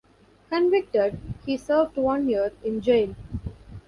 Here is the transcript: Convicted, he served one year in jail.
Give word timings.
Convicted, 0.49 1.19
he 1.45 1.55
served 1.55 1.95
one 1.95 2.27
year 2.27 2.51
in 2.63 2.81
jail. 2.81 3.13